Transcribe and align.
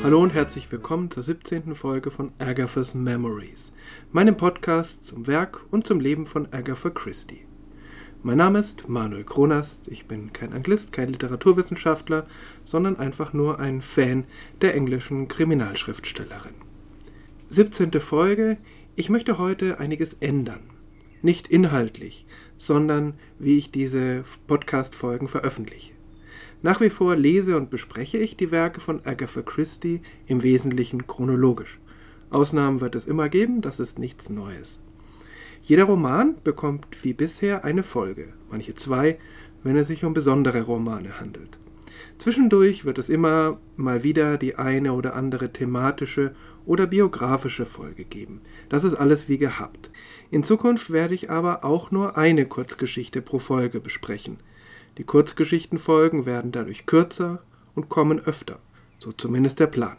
Hallo 0.00 0.22
und 0.22 0.32
herzlich 0.32 0.70
willkommen 0.70 1.10
zur 1.10 1.24
17. 1.24 1.74
Folge 1.74 2.12
von 2.12 2.30
Agatha's 2.38 2.94
Memories, 2.94 3.72
meinem 4.12 4.36
Podcast 4.36 5.04
zum 5.04 5.26
Werk 5.26 5.66
und 5.72 5.88
zum 5.88 5.98
Leben 5.98 6.24
von 6.24 6.46
Agatha 6.52 6.88
Christie. 6.88 7.46
Mein 8.22 8.38
Name 8.38 8.60
ist 8.60 8.88
Manuel 8.88 9.24
Kronast, 9.24 9.88
ich 9.88 10.06
bin 10.06 10.32
kein 10.32 10.52
Anglist, 10.52 10.92
kein 10.92 11.08
Literaturwissenschaftler, 11.08 12.28
sondern 12.64 12.96
einfach 12.96 13.32
nur 13.32 13.58
ein 13.58 13.82
Fan 13.82 14.24
der 14.60 14.76
englischen 14.76 15.26
Kriminalschriftstellerin. 15.26 16.54
17. 17.50 17.90
Folge, 18.00 18.56
ich 18.94 19.10
möchte 19.10 19.36
heute 19.38 19.80
einiges 19.80 20.14
ändern. 20.20 20.60
Nicht 21.22 21.48
inhaltlich, 21.48 22.24
sondern 22.56 23.14
wie 23.40 23.58
ich 23.58 23.72
diese 23.72 24.22
Podcast-Folgen 24.46 25.26
veröffentliche. 25.26 25.97
Nach 26.60 26.80
wie 26.80 26.90
vor 26.90 27.14
lese 27.14 27.56
und 27.56 27.70
bespreche 27.70 28.18
ich 28.18 28.36
die 28.36 28.50
Werke 28.50 28.80
von 28.80 29.04
Agatha 29.04 29.42
Christie 29.42 30.00
im 30.26 30.42
Wesentlichen 30.42 31.06
chronologisch. 31.06 31.78
Ausnahmen 32.30 32.80
wird 32.80 32.94
es 32.96 33.06
immer 33.06 33.28
geben, 33.28 33.60
das 33.60 33.78
ist 33.78 33.98
nichts 33.98 34.28
Neues. 34.28 34.82
Jeder 35.62 35.84
Roman 35.84 36.34
bekommt 36.42 36.86
wie 37.02 37.12
bisher 37.12 37.64
eine 37.64 37.82
Folge, 37.82 38.32
manche 38.50 38.74
zwei, 38.74 39.18
wenn 39.62 39.76
es 39.76 39.86
sich 39.86 40.04
um 40.04 40.14
besondere 40.14 40.62
Romane 40.62 41.20
handelt. 41.20 41.58
Zwischendurch 42.18 42.84
wird 42.84 42.98
es 42.98 43.08
immer 43.08 43.60
mal 43.76 44.02
wieder 44.02 44.38
die 44.38 44.56
eine 44.56 44.92
oder 44.92 45.14
andere 45.14 45.52
thematische 45.52 46.34
oder 46.66 46.86
biografische 46.86 47.66
Folge 47.66 48.04
geben. 48.04 48.40
Das 48.68 48.82
ist 48.82 48.94
alles 48.94 49.28
wie 49.28 49.38
gehabt. 49.38 49.90
In 50.30 50.42
Zukunft 50.42 50.90
werde 50.90 51.14
ich 51.14 51.30
aber 51.30 51.64
auch 51.64 51.92
nur 51.92 52.16
eine 52.16 52.46
Kurzgeschichte 52.46 53.22
pro 53.22 53.38
Folge 53.38 53.80
besprechen. 53.80 54.38
Die 54.98 55.04
Kurzgeschichtenfolgen 55.04 56.26
werden 56.26 56.52
dadurch 56.52 56.84
kürzer 56.84 57.40
und 57.74 57.88
kommen 57.88 58.18
öfter. 58.18 58.58
So 58.98 59.12
zumindest 59.12 59.60
der 59.60 59.68
Plan. 59.68 59.96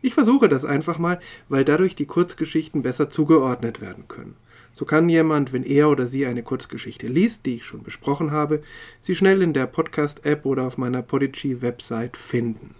Ich 0.00 0.14
versuche 0.14 0.48
das 0.48 0.64
einfach 0.64 0.98
mal, 0.98 1.20
weil 1.48 1.64
dadurch 1.64 1.94
die 1.94 2.06
Kurzgeschichten 2.06 2.82
besser 2.82 3.10
zugeordnet 3.10 3.80
werden 3.80 4.08
können. 4.08 4.34
So 4.72 4.84
kann 4.86 5.08
jemand, 5.08 5.52
wenn 5.52 5.64
er 5.64 5.90
oder 5.90 6.06
sie 6.06 6.26
eine 6.26 6.42
Kurzgeschichte 6.42 7.06
liest, 7.06 7.44
die 7.44 7.56
ich 7.56 7.66
schon 7.66 7.82
besprochen 7.82 8.30
habe, 8.30 8.62
sie 9.02 9.14
schnell 9.14 9.42
in 9.42 9.52
der 9.52 9.66
Podcast-App 9.66 10.46
oder 10.46 10.66
auf 10.66 10.78
meiner 10.78 11.02
Podigy-Website 11.02 12.16
finden. 12.16 12.74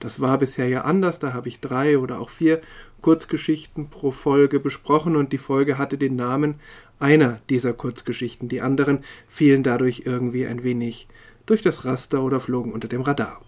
Das 0.00 0.20
war 0.20 0.38
bisher 0.38 0.68
ja 0.68 0.82
anders, 0.82 1.18
da 1.18 1.32
habe 1.32 1.48
ich 1.48 1.60
drei 1.60 1.98
oder 1.98 2.20
auch 2.20 2.30
vier 2.30 2.60
Kurzgeschichten 3.00 3.88
pro 3.88 4.10
Folge 4.10 4.60
besprochen 4.60 5.16
und 5.16 5.32
die 5.32 5.38
Folge 5.38 5.78
hatte 5.78 5.98
den 5.98 6.16
Namen 6.16 6.56
einer 7.00 7.40
dieser 7.50 7.72
Kurzgeschichten. 7.72 8.48
Die 8.48 8.60
anderen 8.60 9.04
fielen 9.28 9.62
dadurch 9.62 10.02
irgendwie 10.04 10.46
ein 10.46 10.62
wenig 10.62 11.08
durch 11.46 11.62
das 11.62 11.84
Raster 11.84 12.22
oder 12.22 12.40
flogen 12.40 12.72
unter 12.72 12.88
dem 12.88 13.02
Radar. 13.02 13.40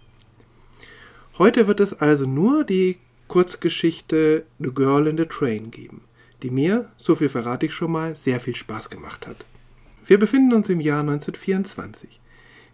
Heute 1.37 1.67
wird 1.67 1.79
es 1.79 1.93
also 1.93 2.25
nur 2.25 2.63
die 2.63 2.97
Kurzgeschichte 3.27 4.45
The 4.59 4.71
Girl 4.73 5.07
in 5.07 5.17
the 5.17 5.25
Train 5.25 5.71
geben, 5.71 6.01
die 6.43 6.51
mir, 6.51 6.89
so 6.97 7.15
viel 7.15 7.29
verrate 7.29 7.67
ich 7.67 7.73
schon 7.73 7.91
mal, 7.91 8.15
sehr 8.15 8.39
viel 8.39 8.55
Spaß 8.55 8.89
gemacht 8.89 9.27
hat. 9.27 9.45
Wir 10.05 10.19
befinden 10.19 10.53
uns 10.53 10.67
im 10.69 10.81
Jahr 10.81 10.99
1924. 10.99 12.19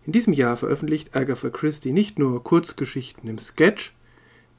In 0.07 0.13
diesem 0.13 0.31
Jahr 0.31 0.55
veröffentlicht 0.55 1.17
Agatha 1.17 1.49
Christie 1.49 1.91
nicht 1.91 2.17
nur 2.17 2.41
Kurzgeschichten 2.41 3.29
im 3.29 3.39
Sketch, 3.39 3.93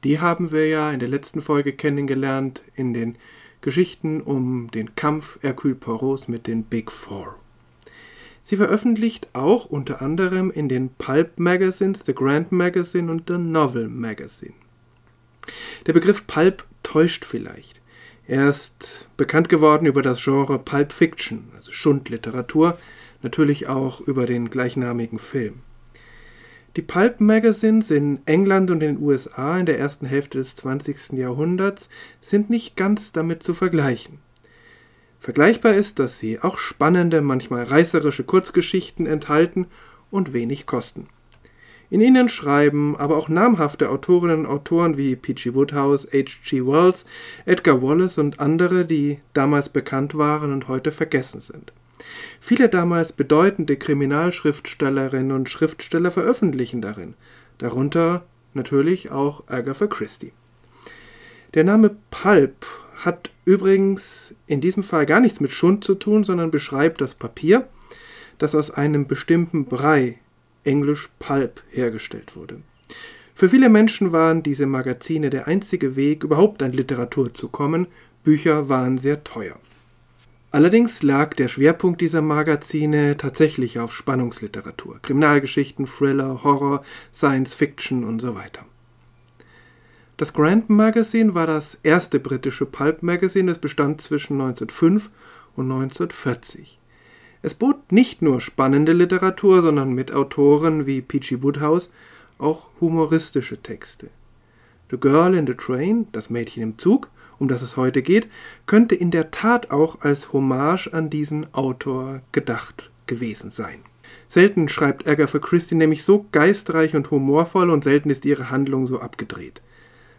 die 0.03 0.19
haben 0.19 0.51
wir 0.51 0.67
ja 0.67 0.91
in 0.91 0.99
der 0.99 1.09
letzten 1.09 1.41
Folge 1.41 1.73
kennengelernt 1.73 2.63
in 2.75 2.93
den 2.93 3.17
Geschichten 3.59 4.21
um 4.21 4.69
den 4.69 4.93
Kampf 4.93 5.39
Hercule 5.41 5.73
Poirots 5.73 6.27
mit 6.27 6.45
den 6.45 6.63
Big 6.65 6.91
Four. 6.91 7.35
Sie 8.43 8.57
veröffentlicht 8.57 9.27
auch 9.33 9.65
unter 9.65 10.03
anderem 10.03 10.51
in 10.51 10.69
den 10.69 10.91
Pulp 10.91 11.39
Magazines, 11.39 12.03
The 12.05 12.13
Grand 12.13 12.51
Magazine 12.51 13.11
und 13.11 13.23
The 13.27 13.39
Novel 13.39 13.89
Magazine. 13.89 14.53
Der 15.87 15.93
Begriff 15.93 16.27
Pulp 16.27 16.63
täuscht 16.83 17.25
vielleicht. 17.25 17.81
Er 18.27 18.51
ist 18.51 19.07
bekannt 19.17 19.49
geworden 19.49 19.87
über 19.87 20.03
das 20.03 20.23
Genre 20.23 20.59
Pulp 20.59 20.93
Fiction, 20.93 21.49
also 21.55 21.71
Schundliteratur, 21.71 22.77
natürlich 23.21 23.67
auch 23.67 24.01
über 24.01 24.25
den 24.25 24.49
gleichnamigen 24.49 25.19
Film. 25.19 25.61
Die 26.75 26.81
Pulp 26.83 27.19
Magazines 27.19 27.89
in 27.89 28.19
England 28.25 28.69
und 28.69 28.79
den 28.79 29.01
USA 29.01 29.57
in 29.57 29.65
der 29.65 29.79
ersten 29.79 30.05
Hälfte 30.05 30.37
des 30.37 30.55
20. 30.55 31.13
Jahrhunderts 31.13 31.89
sind 32.21 32.49
nicht 32.49 32.75
ganz 32.75 33.11
damit 33.11 33.41
zu 33.41 33.53
vergleichen. 33.53 34.19
Vergleichbar 35.19 35.73
ist, 35.73 35.99
dass 35.99 36.19
sie 36.19 36.39
auch 36.39 36.57
spannende, 36.57 37.21
manchmal 37.21 37.63
reißerische 37.63 38.23
Kurzgeschichten 38.23 39.05
enthalten 39.05 39.67
und 40.11 40.31
wenig 40.31 40.65
kosten. 40.65 41.07
In 41.89 42.01
ihnen 42.01 42.29
schreiben 42.29 42.95
aber 42.95 43.17
auch 43.17 43.29
namhafte 43.29 43.89
Autorinnen 43.89 44.45
und 44.45 44.45
Autoren 44.45 44.95
wie 44.95 45.15
P.G. 45.15 45.55
Woodhouse, 45.55 46.07
H.G. 46.13 46.65
Wells, 46.65 47.03
Edgar 47.45 47.81
Wallace 47.81 48.19
und 48.19 48.39
andere, 48.39 48.85
die 48.85 49.19
damals 49.33 49.69
bekannt 49.69 50.15
waren 50.15 50.53
und 50.53 50.67
heute 50.67 50.91
vergessen 50.91 51.41
sind. 51.41 51.73
Viele 52.39 52.69
damals 52.69 53.11
bedeutende 53.11 53.77
Kriminalschriftstellerinnen 53.77 55.31
und 55.31 55.49
Schriftsteller 55.49 56.11
veröffentlichen 56.11 56.81
darin, 56.81 57.15
darunter 57.57 58.25
natürlich 58.53 59.11
auch 59.11 59.43
Agatha 59.47 59.87
Christie. 59.87 60.33
Der 61.53 61.63
Name 61.63 61.95
Pulp 62.11 62.65
hat 62.95 63.31
übrigens 63.45 64.35
in 64.45 64.61
diesem 64.61 64.83
Fall 64.83 65.05
gar 65.05 65.19
nichts 65.19 65.39
mit 65.39 65.51
Schund 65.51 65.83
zu 65.83 65.95
tun, 65.95 66.23
sondern 66.23 66.51
beschreibt 66.51 67.01
das 67.01 67.15
Papier, 67.15 67.67
das 68.37 68.55
aus 68.55 68.71
einem 68.71 69.07
bestimmten 69.07 69.65
Brei, 69.65 70.19
englisch 70.63 71.09
Pulp, 71.19 71.63
hergestellt 71.69 72.35
wurde. 72.35 72.61
Für 73.33 73.49
viele 73.49 73.69
Menschen 73.69 74.11
waren 74.11 74.43
diese 74.43 74.65
Magazine 74.65 75.29
der 75.29 75.47
einzige 75.47 75.95
Weg, 75.95 76.23
überhaupt 76.23 76.61
an 76.61 76.73
Literatur 76.73 77.33
zu 77.33 77.47
kommen. 77.47 77.87
Bücher 78.23 78.67
waren 78.67 78.97
sehr 78.97 79.23
teuer. 79.23 79.57
Allerdings 80.51 81.03
lag 81.03 81.35
der 81.35 81.47
Schwerpunkt 81.47 82.01
dieser 82.01 82.23
Magazine 82.23 83.17
tatsächlich 83.17 83.79
auf 83.79 83.93
Spannungsliteratur, 83.93 84.99
Kriminalgeschichten, 85.01 85.85
Thriller, 85.85 86.43
Horror, 86.43 86.83
Science 87.13 87.53
Fiction 87.53 88.03
und 88.03 88.19
so 88.19 88.33
weiter. 88.33 88.65
Das 90.17 90.33
Grand 90.33 90.69
Magazine 90.69 91.35
war 91.35 91.45
das 91.45 91.77
erste 91.83 92.19
britische 92.19 92.65
Pulp 92.65 93.03
Magazine, 93.03 93.51
es 93.51 93.59
bestand 93.59 94.01
zwischen 94.01 94.41
1905 94.41 95.11
und 95.55 95.71
1940. 95.71 96.79
Es 97.41 97.53
bot 97.53 97.91
nicht 97.91 98.21
nur 98.21 98.41
spannende 98.41 98.91
Literatur, 98.91 99.61
sondern 99.61 99.93
mit 99.93 100.11
Autoren 100.11 100.87
wie 100.87 101.01
P.G. 101.01 101.41
Woodhouse 101.43 101.91
auch 102.39 102.67
humoristische 102.81 103.61
Texte. 103.61 104.09
The 104.91 104.99
Girl 104.99 105.35
in 105.35 105.45
the 105.45 105.53
Train, 105.53 106.07
das 106.11 106.29
Mädchen 106.29 106.63
im 106.63 106.77
Zug, 106.77 107.09
um 107.37 107.47
das 107.47 107.61
es 107.61 107.77
heute 107.77 108.01
geht, 108.01 108.27
könnte 108.65 108.95
in 108.95 109.11
der 109.11 109.31
Tat 109.31 109.71
auch 109.71 110.01
als 110.01 110.33
Hommage 110.33 110.87
an 110.91 111.09
diesen 111.09 111.53
Autor 111.53 112.21
gedacht 112.31 112.91
gewesen 113.05 113.49
sein. 113.49 113.79
Selten 114.27 114.67
schreibt 114.67 115.07
Agatha 115.07 115.39
Christie 115.39 115.75
nämlich 115.75 116.03
so 116.03 116.25
geistreich 116.31 116.95
und 116.95 117.09
humorvoll 117.11 117.69
und 117.69 117.83
selten 117.83 118.09
ist 118.09 118.25
ihre 118.25 118.49
Handlung 118.49 118.87
so 118.87 118.99
abgedreht. 118.99 119.61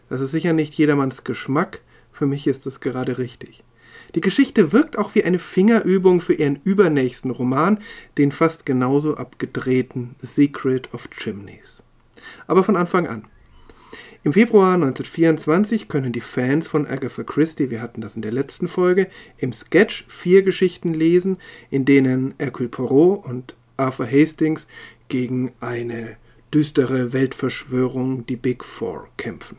Das 0.08 0.20
ist 0.20 0.32
sicher 0.32 0.52
nicht 0.52 0.74
jedermanns 0.74 1.24
Geschmack, 1.24 1.80
für 2.12 2.26
mich 2.26 2.46
ist 2.46 2.66
es 2.66 2.80
gerade 2.80 3.18
richtig. 3.18 3.62
Die 4.14 4.20
Geschichte 4.20 4.72
wirkt 4.72 4.98
auch 4.98 5.14
wie 5.14 5.22
eine 5.24 5.38
Fingerübung 5.38 6.20
für 6.20 6.34
ihren 6.34 6.56
übernächsten 6.56 7.30
Roman, 7.30 7.78
den 8.18 8.32
fast 8.32 8.66
genauso 8.66 9.16
abgedrehten 9.16 10.16
Secret 10.20 10.92
of 10.92 11.08
Chimneys. 11.10 11.82
Aber 12.46 12.64
von 12.64 12.76
Anfang 12.76 13.06
an. 13.06 13.26
Im 14.22 14.34
Februar 14.34 14.74
1924 14.74 15.88
können 15.88 16.12
die 16.12 16.20
Fans 16.20 16.68
von 16.68 16.86
Agatha 16.86 17.22
Christie, 17.22 17.70
wir 17.70 17.80
hatten 17.80 18.02
das 18.02 18.16
in 18.16 18.22
der 18.22 18.32
letzten 18.32 18.68
Folge, 18.68 19.08
im 19.38 19.54
Sketch 19.54 20.04
vier 20.08 20.42
Geschichten 20.42 20.92
lesen, 20.92 21.38
in 21.70 21.86
denen 21.86 22.34
Hercule 22.38 22.68
Poirot 22.68 23.24
und 23.24 23.54
Arthur 23.78 24.06
Hastings 24.06 24.66
gegen 25.08 25.52
eine 25.60 26.18
düstere 26.52 27.14
Weltverschwörung, 27.14 28.26
die 28.26 28.36
Big 28.36 28.62
Four, 28.62 29.08
kämpfen. 29.16 29.56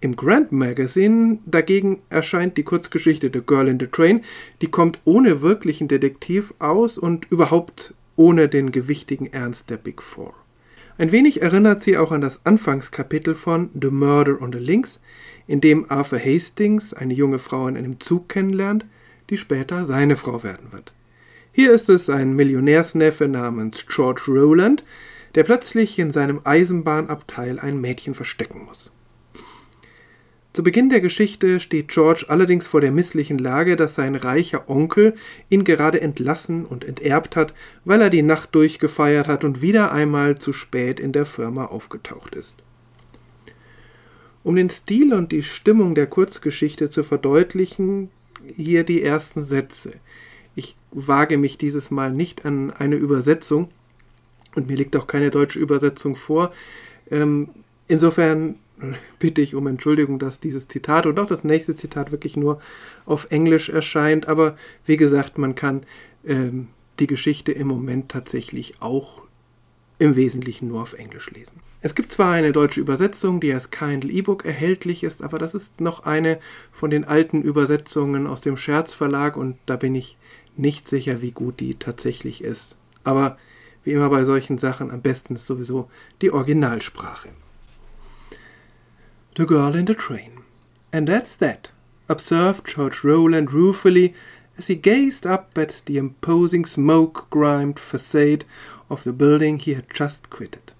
Im 0.00 0.16
Grand 0.16 0.50
Magazine 0.50 1.38
dagegen 1.44 2.00
erscheint 2.08 2.56
die 2.56 2.62
Kurzgeschichte 2.62 3.30
The 3.30 3.42
Girl 3.44 3.68
in 3.68 3.78
the 3.78 3.86
Train, 3.86 4.22
die 4.62 4.68
kommt 4.68 4.98
ohne 5.04 5.42
wirklichen 5.42 5.88
Detektiv 5.88 6.54
aus 6.58 6.96
und 6.96 7.30
überhaupt 7.30 7.92
ohne 8.16 8.48
den 8.48 8.72
gewichtigen 8.72 9.30
Ernst 9.30 9.68
der 9.68 9.76
Big 9.76 10.00
Four. 10.00 10.41
Ein 10.98 11.12
wenig 11.12 11.42
erinnert 11.42 11.82
sie 11.82 11.96
auch 11.96 12.12
an 12.12 12.20
das 12.20 12.44
Anfangskapitel 12.44 13.34
von 13.34 13.70
The 13.80 13.90
Murder 13.90 14.40
on 14.42 14.52
the 14.52 14.58
Links, 14.58 15.00
in 15.46 15.60
dem 15.60 15.90
Arthur 15.90 16.18
Hastings 16.18 16.92
eine 16.94 17.14
junge 17.14 17.38
Frau 17.38 17.66
in 17.66 17.76
einem 17.76 18.00
Zug 18.00 18.28
kennenlernt, 18.28 18.84
die 19.30 19.36
später 19.36 19.84
seine 19.84 20.16
Frau 20.16 20.42
werden 20.42 20.72
wird. 20.72 20.92
Hier 21.52 21.72
ist 21.72 21.88
es 21.90 22.08
ein 22.08 22.34
Millionärsneffe 22.34 23.28
namens 23.28 23.86
George 23.86 24.22
Rowland, 24.28 24.84
der 25.34 25.44
plötzlich 25.44 25.98
in 25.98 26.10
seinem 26.10 26.40
Eisenbahnabteil 26.44 27.58
ein 27.58 27.80
Mädchen 27.80 28.14
verstecken 28.14 28.64
muss. 28.64 28.92
Zu 30.52 30.62
Beginn 30.62 30.90
der 30.90 31.00
Geschichte 31.00 31.60
steht 31.60 31.88
George 31.88 32.26
allerdings 32.28 32.66
vor 32.66 32.82
der 32.82 32.92
misslichen 32.92 33.38
Lage, 33.38 33.74
dass 33.74 33.94
sein 33.94 34.14
reicher 34.14 34.68
Onkel 34.68 35.14
ihn 35.48 35.64
gerade 35.64 36.02
entlassen 36.02 36.66
und 36.66 36.84
enterbt 36.84 37.36
hat, 37.36 37.54
weil 37.86 38.02
er 38.02 38.10
die 38.10 38.20
Nacht 38.20 38.54
durchgefeiert 38.54 39.28
hat 39.28 39.44
und 39.44 39.62
wieder 39.62 39.92
einmal 39.92 40.36
zu 40.36 40.52
spät 40.52 41.00
in 41.00 41.12
der 41.12 41.24
Firma 41.24 41.66
aufgetaucht 41.66 42.34
ist. 42.34 42.56
Um 44.44 44.56
den 44.56 44.68
Stil 44.68 45.14
und 45.14 45.32
die 45.32 45.42
Stimmung 45.42 45.94
der 45.94 46.06
Kurzgeschichte 46.06 46.90
zu 46.90 47.02
verdeutlichen, 47.02 48.10
hier 48.54 48.84
die 48.84 49.02
ersten 49.02 49.40
Sätze. 49.40 49.92
Ich 50.54 50.76
wage 50.90 51.38
mich 51.38 51.56
dieses 51.56 51.90
Mal 51.90 52.12
nicht 52.12 52.44
an 52.44 52.72
eine 52.72 52.96
Übersetzung 52.96 53.70
und 54.54 54.68
mir 54.68 54.76
liegt 54.76 54.96
auch 54.96 55.06
keine 55.06 55.30
deutsche 55.30 55.60
Übersetzung 55.60 56.14
vor. 56.14 56.52
Ähm, 57.10 57.48
insofern 57.88 58.56
bitte 59.18 59.40
ich 59.40 59.54
um 59.54 59.66
Entschuldigung, 59.66 60.18
dass 60.18 60.40
dieses 60.40 60.68
Zitat 60.68 61.06
und 61.06 61.18
auch 61.18 61.26
das 61.26 61.44
nächste 61.44 61.74
Zitat 61.74 62.12
wirklich 62.12 62.36
nur 62.36 62.60
auf 63.06 63.28
Englisch 63.30 63.68
erscheint. 63.68 64.28
Aber 64.28 64.56
wie 64.84 64.96
gesagt, 64.96 65.38
man 65.38 65.54
kann 65.54 65.82
ähm, 66.24 66.68
die 66.98 67.06
Geschichte 67.06 67.52
im 67.52 67.68
Moment 67.68 68.10
tatsächlich 68.10 68.80
auch 68.80 69.24
im 69.98 70.16
Wesentlichen 70.16 70.68
nur 70.68 70.82
auf 70.82 70.94
Englisch 70.94 71.30
lesen. 71.30 71.60
Es 71.80 71.94
gibt 71.94 72.12
zwar 72.12 72.32
eine 72.32 72.50
deutsche 72.50 72.80
Übersetzung, 72.80 73.40
die 73.40 73.52
als 73.52 73.70
Kindle 73.70 74.10
E-Book 74.10 74.44
erhältlich 74.44 75.04
ist, 75.04 75.22
aber 75.22 75.38
das 75.38 75.54
ist 75.54 75.80
noch 75.80 76.04
eine 76.04 76.40
von 76.72 76.90
den 76.90 77.04
alten 77.04 77.42
Übersetzungen 77.42 78.26
aus 78.26 78.40
dem 78.40 78.56
Scherz 78.56 78.94
Verlag 78.94 79.36
und 79.36 79.58
da 79.66 79.76
bin 79.76 79.94
ich 79.94 80.16
nicht 80.56 80.88
sicher, 80.88 81.22
wie 81.22 81.30
gut 81.30 81.60
die 81.60 81.76
tatsächlich 81.76 82.42
ist. 82.42 82.76
Aber 83.04 83.38
wie 83.84 83.92
immer 83.92 84.10
bei 84.10 84.24
solchen 84.24 84.58
Sachen, 84.58 84.90
am 84.90 85.02
besten 85.02 85.36
ist 85.36 85.46
sowieso 85.46 85.88
die 86.20 86.32
Originalsprache. 86.32 87.28
The 89.34 89.46
Girl 89.46 89.74
in 89.74 89.86
the 89.86 89.94
Train. 89.94 90.42
And 90.92 91.08
that's 91.08 91.36
that, 91.36 91.70
observed 92.06 92.66
George 92.66 93.02
Rowland 93.02 93.50
ruefully 93.50 94.14
as 94.58 94.66
he 94.66 94.74
gazed 94.74 95.24
up 95.24 95.56
at 95.56 95.80
the 95.86 95.96
imposing 95.96 96.66
smoke 96.66 97.30
grimed 97.30 97.78
facade 97.78 98.44
of 98.90 99.04
the 99.04 99.12
building 99.14 99.58
he 99.58 99.72
had 99.72 99.88
just 99.88 100.28
quitted. 100.28 100.72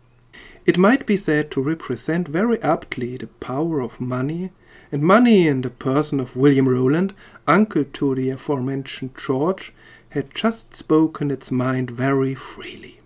It 0.67 0.77
might 0.77 1.07
be 1.07 1.17
said 1.17 1.51
to 1.53 1.63
represent 1.63 2.29
very 2.29 2.61
aptly 2.63 3.17
the 3.17 3.29
power 3.29 3.81
of 3.81 4.03
money, 4.03 4.51
and 4.93 5.03
money 5.03 5.49
in 5.49 5.63
the 5.63 5.71
person 5.71 6.21
of 6.21 6.37
William 6.37 6.69
Rowland, 6.69 7.15
uncle 7.47 7.85
to 7.85 8.15
the 8.15 8.29
aforementioned 8.29 9.17
George, 9.17 9.73
had 10.11 10.35
just 10.35 10.77
spoken 10.77 11.31
its 11.31 11.51
mind 11.51 11.91
very 11.91 12.35
freely. 12.35 13.01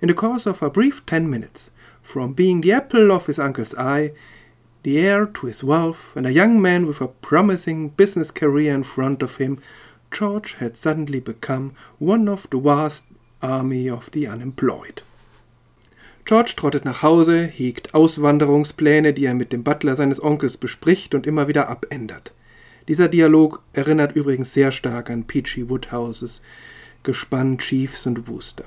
In 0.00 0.08
the 0.08 0.14
course 0.14 0.46
of 0.46 0.62
a 0.62 0.70
brief 0.70 1.04
ten 1.04 1.28
minutes, 1.28 1.70
from 2.02 2.32
being 2.32 2.62
the 2.62 2.72
apple 2.72 3.12
of 3.12 3.26
his 3.26 3.38
uncle's 3.38 3.74
eye, 3.74 4.12
the 4.82 4.98
heir 4.98 5.26
to 5.26 5.46
his 5.46 5.64
wealth, 5.64 6.16
and 6.16 6.26
a 6.26 6.32
young 6.32 6.60
man 6.60 6.86
with 6.86 7.00
a 7.00 7.08
promising 7.08 7.90
business 7.90 8.30
career 8.30 8.74
in 8.74 8.82
front 8.82 9.22
of 9.22 9.36
him, 9.36 9.58
George 10.10 10.54
had 10.54 10.76
suddenly 10.76 11.20
become 11.20 11.72
one 11.98 12.28
of 12.28 12.48
the 12.50 12.58
vast 12.58 13.04
army 13.42 13.88
of 13.88 14.10
the 14.12 14.26
unemployed. 14.26 15.02
George 16.24 16.56
trottet 16.56 16.84
nach 16.84 17.02
Hause, 17.02 17.46
hegt 17.46 17.94
Auswanderungspläne, 17.94 19.14
die 19.14 19.24
er 19.24 19.34
mit 19.34 19.52
dem 19.52 19.62
Butler 19.62 19.96
seines 19.96 20.22
Onkels 20.22 20.56
bespricht 20.56 21.14
und 21.14 21.26
immer 21.26 21.48
wieder 21.48 21.68
abändert. 21.68 22.34
Dieser 22.86 23.08
Dialog 23.08 23.62
erinnert 23.72 24.14
übrigens 24.14 24.52
sehr 24.52 24.72
stark 24.72 25.10
an 25.10 25.24
Peachy 25.24 25.68
Woodhouses 25.68 26.42
Gespann 27.02 27.58
Chiefs 27.58 28.06
und 28.06 28.28
Wooster. 28.28 28.64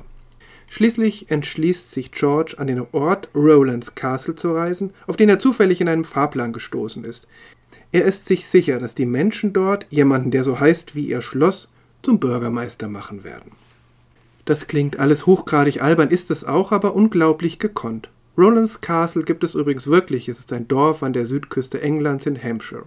Schließlich 0.72 1.30
entschließt 1.30 1.92
sich 1.92 2.14
George, 2.14 2.56
an 2.58 2.68
den 2.68 2.82
Ort 2.94 3.28
Rowlands 3.36 3.94
Castle 3.94 4.36
zu 4.36 4.54
reisen, 4.54 4.94
auf 5.06 5.18
den 5.18 5.28
er 5.28 5.38
zufällig 5.38 5.82
in 5.82 5.90
einem 5.90 6.06
Fahrplan 6.06 6.54
gestoßen 6.54 7.04
ist. 7.04 7.28
Er 7.92 8.06
ist 8.06 8.26
sich 8.26 8.48
sicher, 8.48 8.80
dass 8.80 8.96
die 8.96 9.06
Menschen 9.06 9.52
dort 9.52 9.86
jemanden, 9.90 10.32
der 10.32 10.46
so 10.46 10.62
heißt 10.62 10.96
wie 10.96 11.08
ihr 11.08 11.22
Schloss, 11.22 11.68
zum 12.04 12.22
Bürgermeister 12.22 12.88
machen 12.88 13.26
werden. 13.26 13.52
Das 14.46 14.68
klingt 14.68 14.98
alles 14.98 15.26
hochgradig 15.26 15.84
albern, 15.84 16.10
ist 16.10 16.32
es 16.32 16.46
auch, 16.46 16.72
aber 16.72 16.96
unglaublich 16.96 17.60
gekonnt. 17.60 18.10
Rowlands 18.38 18.80
Castle 18.80 19.24
gibt 19.24 19.44
es 19.44 19.56
übrigens 19.56 19.88
wirklich, 19.88 20.30
es 20.30 20.40
ist 20.40 20.54
ein 20.54 20.70
Dorf 20.70 21.04
an 21.04 21.12
der 21.12 21.26
Südküste 21.26 21.82
Englands 21.82 22.26
in 22.26 22.42
Hampshire. 22.42 22.86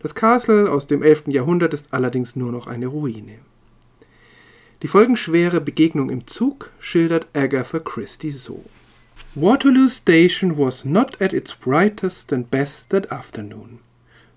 Das 0.00 0.14
Castle 0.14 0.70
aus 0.70 0.86
dem 0.86 1.02
11. 1.02 1.24
Jahrhundert 1.26 1.74
ist 1.74 1.92
allerdings 1.92 2.36
nur 2.36 2.52
noch 2.52 2.66
eine 2.66 2.86
Ruine. 2.86 3.40
Die 4.80 4.86
folgenschwere 4.86 5.60
Begegnung 5.60 6.08
im 6.08 6.28
Zug 6.28 6.70
schildert 6.78 7.26
Agatha 7.34 7.80
Christie 7.80 8.30
so. 8.30 8.64
Waterloo 9.34 9.88
Station 9.88 10.56
was 10.56 10.84
not 10.84 11.20
at 11.20 11.32
its 11.32 11.52
brightest 11.56 12.30
and 12.30 12.48
best 12.48 12.90
that 12.90 13.10
afternoon. 13.10 13.80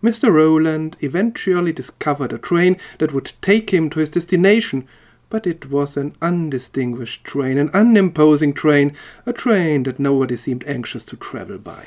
Mr. 0.01 0.33
Rowland 0.33 0.97
eventually 1.01 1.71
discovered 1.71 2.33
a 2.33 2.39
train 2.39 2.77
that 2.97 3.13
would 3.13 3.33
take 3.43 3.71
him 3.71 3.87
to 3.91 3.99
his 3.99 4.09
destination, 4.09 4.87
but 5.29 5.45
it 5.45 5.69
was 5.69 5.95
an 5.95 6.15
undistinguished 6.23 7.23
train, 7.23 7.59
an 7.59 7.69
unimposing 7.71 8.51
train, 8.51 8.95
a 9.27 9.33
train 9.33 9.83
that 9.83 9.99
nobody 9.99 10.35
seemed 10.35 10.63
anxious 10.65 11.03
to 11.03 11.15
travel 11.15 11.59
by. 11.59 11.85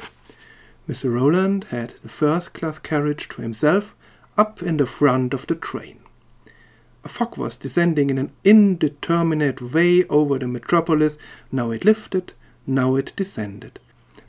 Mr. 0.88 1.12
Rowland 1.12 1.64
had 1.70 1.90
the 2.04 2.08
first 2.08 2.54
class 2.54 2.78
carriage 2.78 3.28
to 3.30 3.42
himself 3.42 3.96
up 4.38 4.62
in 4.62 4.76
the 4.76 4.86
front 4.86 5.34
of 5.34 5.48
the 5.48 5.56
train. 5.56 5.98
A 7.04 7.08
fog 7.08 7.36
was 7.36 7.56
descending 7.56 8.08
in 8.08 8.16
an 8.16 8.32
indeterminate 8.44 9.60
way 9.60 10.04
over 10.04 10.38
the 10.38 10.48
metropolis. 10.48 11.18
Now 11.52 11.70
it 11.70 11.84
lifted, 11.84 12.32
now 12.66 12.96
it 12.96 13.12
descended. 13.14 13.78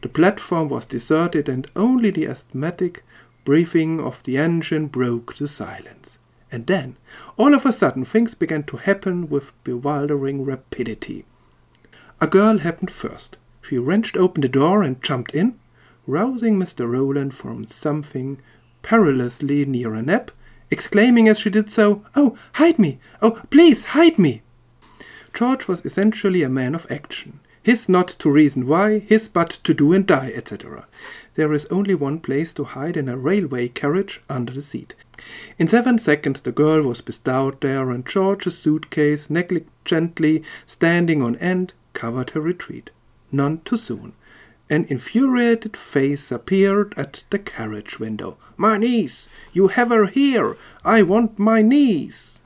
The 0.02 0.10
platform 0.10 0.68
was 0.68 0.86
deserted, 0.86 1.48
and 1.48 1.72
only 1.76 2.12
the 2.12 2.28
asthmatic 2.28 3.04
breathing 3.46 4.02
of 4.02 4.22
the 4.24 4.38
engine 4.38 4.88
broke 4.88 5.36
the 5.36 5.48
silence. 5.48 6.18
And 6.52 6.68
then, 6.68 6.98
all 7.38 7.56
of 7.56 7.66
a 7.66 7.72
sudden, 7.72 8.04
things 8.04 8.36
began 8.36 8.64
to 8.64 8.78
happen 8.78 9.30
with 9.30 9.54
bewildering 9.64 10.44
rapidity. 10.44 11.26
A 12.20 12.28
girl 12.28 12.60
happened 12.60 12.92
first. 12.92 13.38
She 13.62 13.78
wrenched 13.78 14.18
open 14.18 14.42
the 14.42 14.50
door 14.50 14.84
and 14.84 15.02
jumped 15.02 15.34
in, 15.34 15.58
rousing 16.06 16.60
Mr. 16.60 16.90
Rowland 16.90 17.34
from 17.34 17.66
something 17.66 18.40
perilously 18.82 19.66
near 19.66 19.94
a 19.94 20.02
nap 20.02 20.32
exclaiming 20.72 21.28
as 21.28 21.40
she 21.40 21.50
did 21.50 21.70
so, 21.72 22.04
Oh, 22.16 22.38
hide 22.54 22.80
me! 22.80 23.00
Oh, 23.22 23.42
please, 23.50 23.84
hide 23.86 24.18
me! 24.18 24.42
George 25.34 25.68
was 25.68 25.86
essentially 25.86 26.44
a 26.44 26.50
man 26.50 26.76
of 26.76 26.90
action. 26.90 27.40
His 27.62 27.90
not 27.90 28.08
to 28.20 28.30
reason 28.30 28.68
why, 28.68 29.00
his 29.00 29.28
but 29.28 29.50
to 29.64 29.74
do 29.74 29.92
and 29.92 30.06
die, 30.06 30.32
etc. 30.36 30.86
There 31.34 31.52
is 31.52 31.66
only 31.66 31.96
one 31.96 32.20
place 32.20 32.54
to 32.54 32.64
hide 32.64 32.96
in 32.96 33.10
a 33.10 33.18
railway 33.18 33.68
carriage 33.70 34.22
under 34.30 34.54
the 34.54 34.62
seat. 34.62 34.94
In 35.58 35.68
seven 35.68 35.98
seconds 35.98 36.42
the 36.42 36.52
girl 36.52 36.84
was 36.84 37.02
bestowed 37.02 37.60
there, 37.62 37.90
and 37.90 38.06
George's 38.06 38.58
suitcase, 38.58 39.30
negligently 39.30 40.44
standing 40.66 41.24
on 41.24 41.38
end, 41.38 41.74
covered 41.94 42.30
her 42.30 42.42
retreat. 42.42 42.92
None 43.32 43.62
too 43.66 43.78
soon. 43.78 44.14
An 44.68 44.86
infuriated 44.86 45.78
face 45.78 46.32
appeared 46.32 46.98
at 46.98 47.24
the 47.30 47.38
carriage 47.38 48.00
window. 48.00 48.38
My 48.58 48.80
niece! 48.80 49.30
You 49.54 49.70
have 49.70 49.90
her 49.90 50.08
here! 50.08 50.56
I 50.84 51.04
want 51.04 51.38
my 51.38 51.62
niece! 51.62 52.42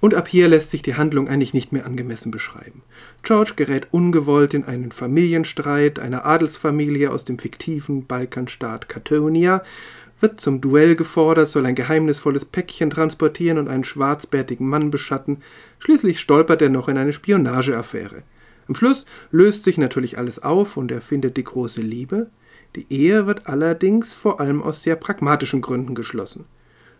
Und 0.00 0.14
ab 0.14 0.28
hier 0.28 0.48
lässt 0.48 0.70
sich 0.70 0.82
die 0.82 0.96
Handlung 0.96 1.26
eigentlich 1.26 1.54
nicht 1.54 1.72
mehr 1.72 1.86
angemessen 1.86 2.30
beschreiben. 2.30 2.82
George 3.22 3.52
gerät 3.56 3.88
ungewollt 3.92 4.52
in 4.52 4.64
einen 4.64 4.92
Familienstreit 4.92 5.98
einer 5.98 6.26
Adelsfamilie 6.26 7.10
aus 7.10 7.24
dem 7.24 7.38
fiktiven 7.38 8.06
Balkanstaat 8.06 8.90
Katonia, 8.90 9.62
wird 10.20 10.38
zum 10.38 10.60
Duell 10.60 10.96
gefordert, 10.96 11.48
soll 11.48 11.64
ein 11.64 11.74
geheimnisvolles 11.74 12.44
Päckchen 12.44 12.90
transportieren 12.90 13.56
und 13.56 13.68
einen 13.68 13.84
schwarzbärtigen 13.84 14.68
Mann 14.68 14.90
beschatten, 14.90 15.38
schließlich 15.78 16.20
stolpert 16.20 16.60
er 16.60 16.68
noch 16.68 16.88
in 16.88 16.98
eine 16.98 17.14
Spionageaffäre. 17.14 18.22
Am 18.70 18.76
Schluss 18.76 19.04
löst 19.32 19.64
sich 19.64 19.78
natürlich 19.78 20.16
alles 20.16 20.44
auf 20.44 20.76
und 20.76 20.92
er 20.92 21.00
findet 21.00 21.36
die 21.36 21.42
große 21.42 21.82
Liebe. 21.82 22.30
Die 22.76 22.86
Ehe 22.88 23.26
wird 23.26 23.48
allerdings 23.48 24.14
vor 24.14 24.38
allem 24.38 24.62
aus 24.62 24.84
sehr 24.84 24.94
pragmatischen 24.94 25.60
Gründen 25.60 25.96
geschlossen. 25.96 26.44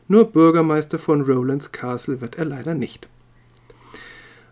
Nur 0.09 0.33
Bürgermeister 0.33 0.99
von 0.99 1.23
Rowlands 1.23 1.71
Castle 1.71 2.21
wird 2.21 2.35
er 2.39 2.47
leider 2.47 2.75
nicht. 2.75 3.09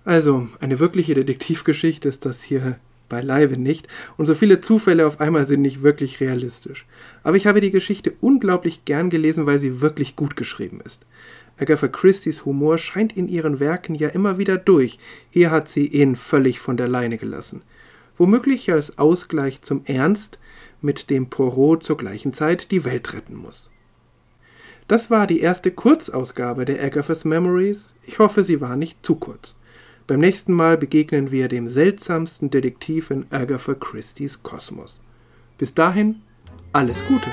Also, 0.04 0.46
eine 0.60 0.78
wirkliche 0.78 1.14
Detektivgeschichte 1.14 2.08
ist 2.08 2.24
das 2.24 2.44
hier 2.44 2.78
beileibe 3.08 3.56
nicht, 3.56 3.88
und 4.16 4.26
so 4.26 4.34
viele 4.34 4.60
Zufälle 4.60 5.06
auf 5.06 5.20
einmal 5.20 5.46
sind 5.46 5.62
nicht 5.62 5.82
wirklich 5.82 6.20
realistisch. 6.20 6.86
Aber 7.22 7.36
ich 7.36 7.46
habe 7.46 7.60
die 7.60 7.70
Geschichte 7.70 8.12
unglaublich 8.20 8.84
gern 8.84 9.10
gelesen, 9.10 9.46
weil 9.46 9.58
sie 9.58 9.80
wirklich 9.80 10.14
gut 10.14 10.36
geschrieben 10.36 10.80
ist. 10.84 11.06
Agatha 11.58 11.88
Christie's 11.88 12.44
Humor 12.44 12.78
scheint 12.78 13.16
in 13.16 13.28
ihren 13.28 13.60
Werken 13.60 13.94
ja 13.94 14.08
immer 14.08 14.38
wieder 14.38 14.56
durch. 14.56 14.98
Hier 15.30 15.50
hat 15.50 15.68
sie 15.68 15.86
ihn 15.86 16.16
völlig 16.16 16.60
von 16.60 16.76
der 16.76 16.88
Leine 16.88 17.18
gelassen. 17.18 17.62
Womöglich 18.16 18.70
als 18.72 18.98
Ausgleich 18.98 19.62
zum 19.62 19.82
Ernst, 19.84 20.38
mit 20.80 21.10
dem 21.10 21.28
Poirot 21.28 21.82
zur 21.82 21.96
gleichen 21.96 22.32
Zeit 22.32 22.70
die 22.70 22.84
Welt 22.84 23.12
retten 23.14 23.36
muss. 23.36 23.70
Das 24.86 25.10
war 25.10 25.26
die 25.26 25.40
erste 25.40 25.70
Kurzausgabe 25.70 26.64
der 26.64 26.82
Agatha's 26.82 27.24
Memories. 27.24 27.94
Ich 28.06 28.18
hoffe, 28.18 28.44
sie 28.44 28.60
war 28.60 28.76
nicht 28.76 29.04
zu 29.04 29.16
kurz. 29.16 29.54
Beim 30.06 30.20
nächsten 30.20 30.54
Mal 30.54 30.78
begegnen 30.78 31.30
wir 31.30 31.48
dem 31.48 31.68
seltsamsten 31.68 32.48
Detektiv 32.48 33.10
in 33.10 33.26
Agatha 33.30 33.74
Christie's 33.74 34.42
Kosmos. 34.42 35.00
Bis 35.58 35.74
dahin, 35.74 36.22
alles 36.72 37.04
Gute! 37.06 37.30